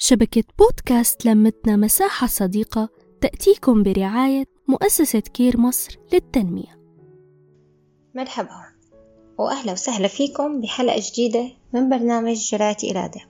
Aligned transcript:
شبكة 0.00 0.44
بودكاست 0.58 1.26
لمتنا 1.26 1.76
مساحة 1.76 2.26
صديقة 2.26 2.88
تأتيكم 3.20 3.82
برعاية 3.82 4.44
مؤسسة 4.68 5.20
كير 5.20 5.60
مصر 5.60 5.98
للتنمية. 6.12 6.78
مرحبا 8.14 8.64
وأهلا 9.38 9.72
وسهلا 9.72 10.08
فيكم 10.08 10.60
بحلقة 10.60 11.02
جديدة 11.12 11.50
من 11.72 11.88
برنامج 11.88 12.36
جرعة 12.36 12.76
إرادة. 12.90 13.20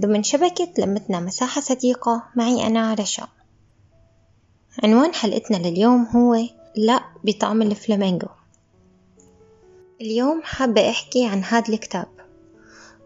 ضمن 0.00 0.22
شبكة 0.22 0.72
لمتنا 0.78 1.20
مساحة 1.20 1.60
صديقة 1.60 2.24
معي 2.36 2.66
أنا 2.66 2.94
رشا. 2.94 3.28
عنوان 4.84 5.14
حلقتنا 5.14 5.56
لليوم 5.56 6.04
هو 6.04 6.34
لا 6.76 7.00
بطعم 7.24 7.62
الفلامينغو. 7.62 8.28
اليوم 10.00 10.42
حابة 10.44 10.90
أحكي 10.90 11.26
عن 11.26 11.44
هذا 11.44 11.74
الكتاب 11.74 12.08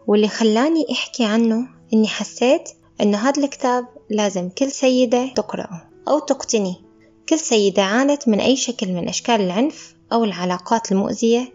واللي 0.07 0.27
خلاني 0.27 0.85
أحكي 0.91 1.25
عنه 1.25 1.67
إني 1.93 2.07
حسيت 2.07 2.69
إنه 3.01 3.17
هذا 3.17 3.43
الكتاب 3.43 3.85
لازم 4.09 4.49
كل 4.49 4.71
سيدة 4.71 5.33
تقرأه 5.35 5.89
أو 6.07 6.19
تقتنيه. 6.19 6.75
كل 7.29 7.39
سيدة 7.39 7.83
عانت 7.83 8.27
من 8.27 8.39
أي 8.39 8.55
شكل 8.55 8.93
من 8.93 9.09
أشكال 9.09 9.41
العنف 9.41 9.95
أو 10.13 10.23
العلاقات 10.23 10.91
المؤذية 10.91 11.53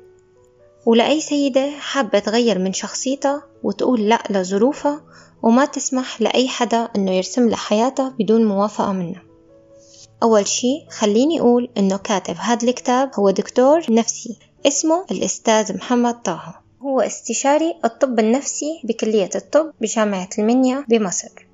ولأي 0.87 1.21
سيدة 1.21 1.71
حابة 1.71 2.19
تغير 2.19 2.59
من 2.59 2.73
شخصيتها 2.73 3.43
وتقول 3.63 4.09
لأ 4.09 4.23
لظروفها 4.30 5.01
وما 5.43 5.65
تسمح 5.65 6.21
لأي 6.21 6.49
حدا 6.49 6.89
إنه 6.97 7.11
يرسم 7.11 7.49
لها 7.49 7.57
حياتها 7.57 8.15
بدون 8.19 8.45
موافقة 8.45 8.93
منها. 8.93 9.23
أول 10.23 10.47
شي 10.47 10.87
خليني 10.91 11.41
أقول 11.41 11.69
إنه 11.79 11.97
كاتب 11.97 12.35
هذا 12.38 12.69
الكتاب 12.69 13.11
هو 13.15 13.30
دكتور 13.30 13.83
نفسي 13.91 14.38
اسمه 14.66 15.05
الأستاذ 15.11 15.77
محمد 15.77 16.23
طه. 16.23 16.62
هو 16.85 17.01
استشاري 17.01 17.75
الطب 17.85 18.19
النفسي 18.19 18.81
بكلية 18.85 19.31
الطب 19.35 19.73
بجامعة 19.81 20.29
المنيا 20.39 20.85
بمصر. 20.89 21.49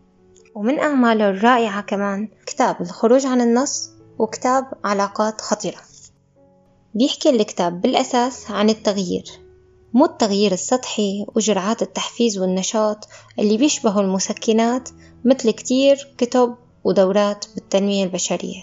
ومن 0.55 0.79
أعماله 0.79 1.31
الرائعة 1.31 1.83
كمان 1.83 2.29
كتاب 2.47 2.81
الخروج 2.81 3.27
عن 3.27 3.41
النص 3.41 3.91
وكتاب 4.19 4.65
علاقات 4.85 5.41
خطرة 5.41 5.79
بيحكي 6.95 7.31
الكتاب 7.31 7.81
بالأساس 7.81 8.51
عن 8.51 8.71
التغيير 8.71 9.25
مو 9.95 10.05
التغيير 10.05 10.53
السطحي 10.53 11.27
وجرعات 11.35 11.83
التحفيز 11.83 12.39
والنشاط 12.39 13.09
اللي 13.39 13.57
بيشبهوا 13.57 14.03
المسكنات 14.03 14.89
مثل 15.25 15.51
كتير 15.51 16.15
كتب 16.19 16.55
ودورات 16.85 17.45
بالتنمية 17.55 18.05
البشرية. 18.05 18.63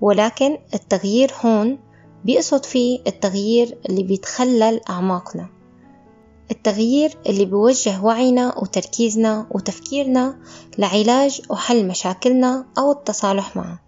ولكن 0.00 0.58
التغيير 0.74 1.32
هون 1.40 1.78
بيقصد 2.24 2.64
فيه 2.64 3.00
التغيير 3.06 3.78
اللي 3.88 4.02
بيتخلل 4.02 4.80
أعماقنا. 4.90 5.61
التغيير 6.52 7.18
اللي 7.26 7.44
بيوجه 7.44 8.04
وعينا 8.04 8.58
وتركيزنا 8.58 9.46
وتفكيرنا 9.50 10.38
لعلاج 10.78 11.42
وحل 11.50 11.86
مشاكلنا 11.88 12.66
أو 12.78 12.92
التصالح 12.92 13.56
معه. 13.56 13.78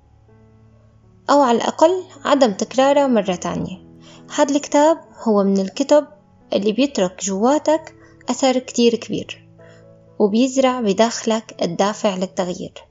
أو 1.30 1.42
على 1.42 1.58
الأقل 1.58 2.04
عدم 2.24 2.52
تكراره 2.52 3.06
مرة 3.06 3.34
تانية. 3.34 3.84
هذا 4.36 4.56
الكتاب 4.56 5.00
هو 5.22 5.44
من 5.44 5.60
الكتب 5.60 6.06
اللي 6.52 6.72
بيترك 6.72 7.24
جواتك 7.24 7.94
أثر 8.30 8.58
كتير 8.58 8.94
كبير 8.94 9.48
وبيزرع 10.18 10.80
بداخلك 10.80 11.62
الدافع 11.62 12.16
للتغيير. 12.16 12.84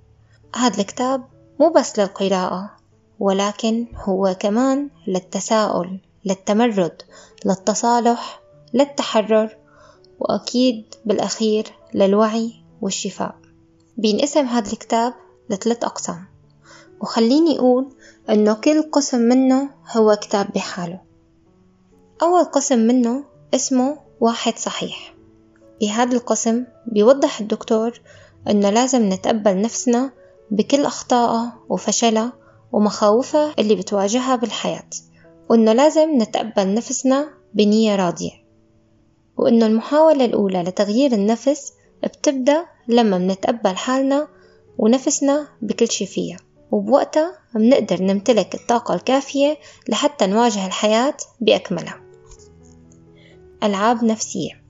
هذا 0.56 0.82
الكتاب 0.82 1.24
مو 1.60 1.70
بس 1.70 2.00
للقراءة 2.00 2.72
ولكن 3.20 3.88
هو 3.96 4.36
كمان 4.40 4.90
للتساؤل 5.08 6.00
للتمرد 6.26 7.02
للتصالح 7.46 8.40
للتحرر 8.74 9.63
وأكيد 10.24 10.86
بالأخير 11.06 11.66
للوعي 11.94 12.54
والشفاء. 12.82 13.36
بينقسم 13.98 14.46
هذا 14.46 14.72
الكتاب 14.72 15.14
لثلاث 15.50 15.84
أقسام. 15.84 16.26
وخليني 17.02 17.60
أقول 17.60 17.96
أنه 18.30 18.54
كل 18.54 18.82
قسم 18.82 19.20
منه 19.20 19.70
هو 19.98 20.16
كتاب 20.22 20.48
بحاله. 20.56 21.02
أول 22.22 22.44
قسم 22.44 22.80
منه 22.80 23.24
اسمه 23.54 23.98
واحد 24.20 24.58
صحيح. 24.58 25.14
بهذا 25.82 26.16
القسم 26.16 26.66
بيوضح 26.88 27.40
الدكتور 27.40 28.02
أنه 28.50 28.70
لازم 28.70 29.14
نتقبل 29.14 29.62
نفسنا 29.62 30.12
بكل 30.52 30.86
أخطائها 30.86 31.60
وفشلها 31.70 32.34
ومخاوفها 32.72 33.54
اللي 33.60 33.76
بتواجهها 33.76 34.36
بالحياة. 34.36 34.90
وأنه 35.50 35.74
لازم 35.74 36.22
نتقبل 36.22 36.74
نفسنا 36.74 37.30
بنية 37.54 37.96
راضية. 37.96 38.43
وإنه 39.38 39.66
المحاولة 39.66 40.26
الأولى 40.26 40.64
لتغيير 40.64 41.12
النفس 41.12 41.74
بتبدأ 42.04 42.66
لما 42.88 43.18
منتقبل 43.18 43.78
حالنا 43.78 44.28
ونفسنا 44.78 45.48
بكل 45.62 45.92
شي 45.92 46.06
فيها. 46.06 46.38
وبوقتها 46.72 47.38
منقدر 47.56 48.04
نمتلك 48.04 48.56
الطاقة 48.56 48.94
الكافية 48.94 49.58
لحتى 49.90 50.28
نواجه 50.28 50.68
الحياة 50.68 51.18
بأكملها. 51.42 52.02
ألعاب 53.64 54.04
نفسية. 54.04 54.64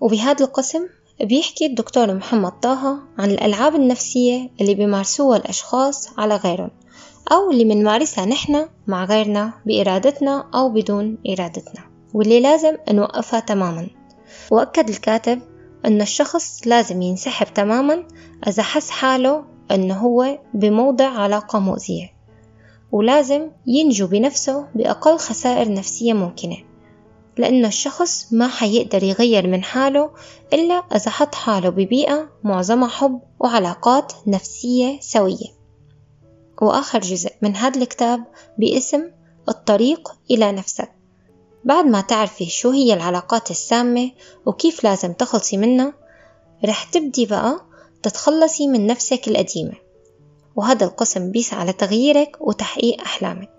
وبهذا 0.00 0.44
القسم 0.44 0.86
بيحكي 1.20 1.66
الدكتور 1.66 2.14
محمد 2.14 2.52
طه 2.60 2.98
عن 3.18 3.30
الألعاب 3.30 3.74
النفسية 3.74 4.50
اللي 4.60 4.74
بيمارسوها 4.74 5.36
الأشخاص 5.36 6.18
على 6.18 6.36
غيرهم 6.36 6.70
أو 7.32 7.50
اللي 7.50 7.64
منمارسها 7.64 8.24
نحن 8.24 8.68
مع 8.86 9.04
غيرنا 9.04 9.52
بإرادتنا 9.66 10.50
أو 10.54 10.68
بدون 10.68 11.18
إرادتنا. 11.28 11.93
واللي 12.14 12.40
لازم 12.40 12.76
نوقفها 12.90 13.40
تماما. 13.40 13.86
وأكد 14.50 14.88
الكاتب 14.88 15.42
أن 15.86 16.00
الشخص 16.00 16.66
لازم 16.66 17.02
ينسحب 17.02 17.54
تماما 17.54 18.06
إذا 18.48 18.62
حس 18.62 18.90
حاله 18.90 19.44
أنه 19.70 19.94
هو 19.94 20.38
بموضع 20.54 21.08
علاقة 21.08 21.58
مؤذية. 21.58 22.14
ولازم 22.92 23.50
ينجو 23.66 24.06
بنفسه 24.06 24.66
بأقل 24.74 25.18
خسائر 25.18 25.72
نفسية 25.72 26.12
ممكنة 26.12 26.56
لأنه 27.38 27.68
الشخص 27.68 28.32
ما 28.32 28.48
حيقدر 28.48 29.02
يغير 29.02 29.46
من 29.46 29.62
حاله 29.62 30.10
إلا 30.52 30.74
إذا 30.74 31.10
حط 31.10 31.34
حاله 31.34 31.68
ببيئة 31.68 32.28
معظمها 32.44 32.88
حب 32.88 33.20
وعلاقات 33.40 34.12
نفسية 34.26 35.00
سوية. 35.00 35.54
وآخر 36.62 37.00
جزء 37.00 37.30
من 37.42 37.56
هذا 37.56 37.82
الكتاب 37.82 38.24
باسم 38.58 39.10
الطريق 39.48 40.16
إلى 40.30 40.52
نفسك. 40.52 40.90
بعد 41.64 41.84
ما 41.84 42.00
تعرفي 42.00 42.46
شو 42.46 42.70
هي 42.70 42.94
العلاقات 42.94 43.50
السامة 43.50 44.10
وكيف 44.46 44.84
لازم 44.84 45.12
تخلصي 45.12 45.56
منها 45.56 45.92
رح 46.64 46.84
تبدي 46.84 47.26
بقى 47.26 47.60
تتخلصي 48.02 48.68
من 48.68 48.86
نفسك 48.86 49.28
القديمة. 49.28 49.72
وهذا 50.56 50.86
القسم 50.86 51.30
بيسعى 51.30 51.66
لتغييرك 51.66 52.36
وتحقيق 52.40 53.00
أحلامك. 53.00 53.50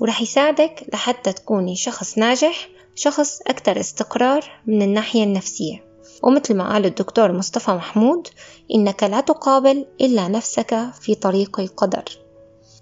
ورح 0.00 0.22
يساعدك 0.22 0.86
لحتى 0.92 1.32
تكوني 1.32 1.76
شخص 1.76 2.18
ناجح 2.18 2.68
شخص 2.94 3.40
أكثر 3.46 3.80
استقرار 3.80 4.60
من 4.66 4.82
الناحية 4.82 5.24
النفسية. 5.24 5.84
ومثل 6.22 6.54
ما 6.54 6.72
قال 6.72 6.86
الدكتور 6.86 7.32
مصطفى 7.32 7.70
محمود 7.70 8.28
إنك 8.74 9.02
لا 9.02 9.20
تقابل 9.20 9.86
إلا 10.00 10.28
نفسك 10.28 10.90
في 11.00 11.14
طريق 11.14 11.60
القدر. 11.60 12.04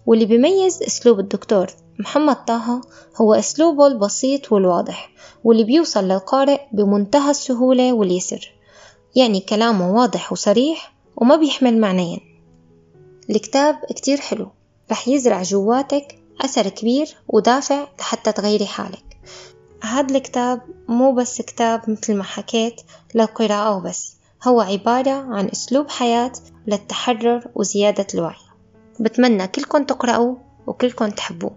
واللي 0.06 0.24
بيميز 0.24 0.82
أسلوب 0.82 1.20
الدكتور 1.20 1.66
محمد 1.98 2.44
طه 2.44 2.80
هو 3.16 3.34
أسلوبه 3.34 3.86
البسيط 3.86 4.52
والواضح 4.52 5.10
واللي 5.44 5.64
بيوصل 5.64 6.04
للقارئ 6.04 6.60
بمنتهى 6.72 7.30
السهولة 7.30 7.92
واليسر. 7.92 8.52
يعني 9.16 9.40
كلامه 9.40 9.94
واضح 9.94 10.32
وصريح 10.32 10.92
وما 11.16 11.36
بيحمل 11.36 11.80
معنيين 11.80 12.20
الكتاب 13.30 13.78
كتير 13.96 14.20
حلو 14.20 14.48
رح 14.90 15.08
يزرع 15.08 15.42
جواتك 15.42 16.18
أثر 16.40 16.68
كبير 16.68 17.16
ودافع 17.28 17.86
لحتى 17.98 18.32
تغيري 18.32 18.66
حالك. 18.66 19.18
هذا 19.82 20.16
الكتاب 20.16 20.60
مو 20.88 21.12
بس 21.12 21.42
كتاب 21.42 21.90
مثل 21.90 22.14
ما 22.14 22.24
حكيت 22.24 22.80
للقراءة 23.14 23.76
وبس 23.76 24.16
هو 24.44 24.60
عبارة 24.60 25.10
عن 25.10 25.48
أسلوب 25.48 25.88
حياة 25.88 26.32
للتحرر 26.66 27.50
وزيادة 27.54 28.06
الوعي. 28.14 28.45
بتمنى 29.00 29.48
كلكم 29.48 29.84
تقرأوا 29.84 30.36
وكلكم 30.66 31.08
تحبوه 31.08 31.56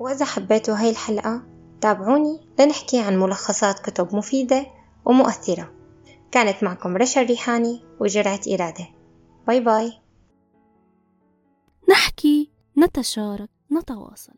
وإذا 0.00 0.24
حبيتوا 0.24 0.74
هاي 0.74 0.90
الحلقة 0.90 1.42
تابعوني 1.80 2.40
لنحكي 2.58 3.00
عن 3.00 3.16
ملخصات 3.20 3.78
كتب 3.78 4.14
مفيدة 4.14 4.66
ومؤثرة. 5.04 5.72
كانت 6.32 6.62
معكم 6.62 6.96
رشا 6.96 7.20
الريحاني 7.20 7.82
وجرعة 8.00 8.40
إرادة. 8.48 8.86
باي 9.46 9.60
باي. 9.60 9.92
نحكي 11.90 12.50
نتشارك 12.78 13.50
نتواصل. 13.72 14.34